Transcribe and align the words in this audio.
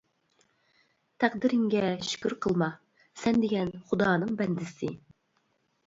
تەقدىرىڭگە 1.23 1.83
شۈكۈر 2.09 2.37
قىلما، 2.47 2.71
سەن 3.25 3.41
دېگەن 3.47 3.73
خۇدانىڭ 3.91 4.37
بەندىسى. 4.43 4.95